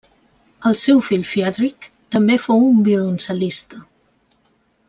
[0.69, 3.85] El seu fill Friedrich també fou un violoncel·lista.